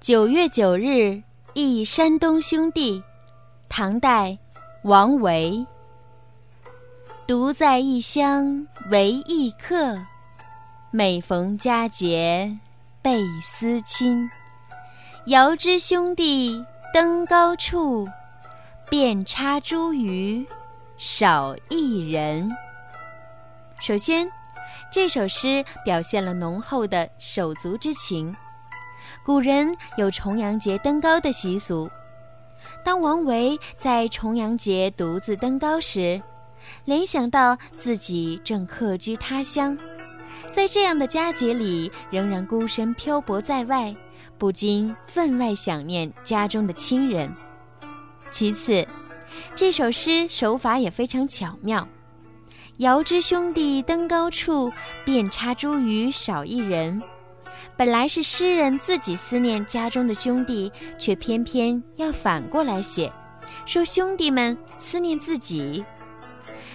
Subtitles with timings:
[0.00, 3.02] 九月九日忆山东兄弟，
[3.68, 4.38] 唐代，
[4.84, 5.66] 王维。
[7.26, 10.02] 独在异乡为异客，
[10.90, 12.58] 每逢佳节
[13.02, 14.26] 倍思亲。
[15.26, 16.64] 遥知兄弟
[16.94, 18.08] 登高处，
[18.88, 20.46] 遍插茱萸
[20.96, 22.50] 少一人。
[23.82, 24.26] 首先，
[24.90, 28.34] 这首诗表现了浓厚的手足之情。
[29.24, 31.90] 古人有重阳节登高的习俗。
[32.84, 36.20] 当王维在重阳节独自登高时，
[36.84, 39.76] 联想到自己正客居他乡，
[40.50, 43.94] 在这样的佳节里仍然孤身漂泊在外，
[44.38, 47.34] 不禁分外想念家中的亲人。
[48.30, 48.86] 其次，
[49.54, 51.86] 这首诗手法也非常巧妙。
[52.78, 54.72] 遥知兄弟登高处，
[55.04, 57.02] 遍插茱萸少一人。
[57.76, 63.12] 本来是诗人自己思念家中的兄弟，却偏偏要反过来写，
[63.64, 65.84] 说兄弟们思念自己。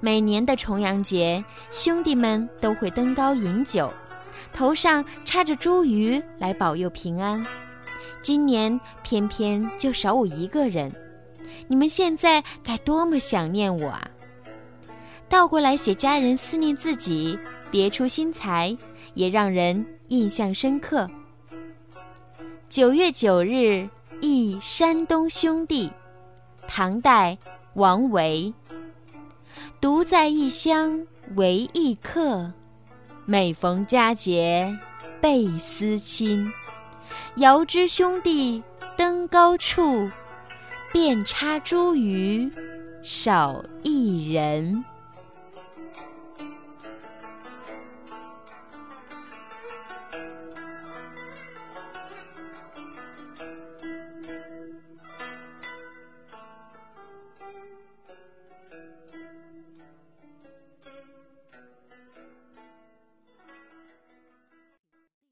[0.00, 3.92] 每年的重阳节，兄弟们都会登高饮酒，
[4.52, 7.44] 头上插着茱萸来保佑平安。
[8.22, 10.92] 今年偏偏就少我一个人，
[11.68, 14.10] 你们现在该多么想念我啊！
[15.28, 17.38] 倒过来写家人思念自己，
[17.76, 18.74] 别出心裁，
[19.12, 21.10] 也让人印象深刻。
[22.70, 23.86] 九月九日
[24.22, 25.92] 忆山东兄弟，
[26.66, 27.36] 唐代，
[27.74, 28.54] 王维。
[29.78, 32.50] 独在异乡为异客，
[33.26, 34.74] 每逢佳节
[35.20, 36.50] 倍思亲。
[37.34, 38.62] 遥知兄弟
[38.96, 40.08] 登高处，
[40.94, 42.50] 遍插茱萸
[43.02, 44.82] 少一人。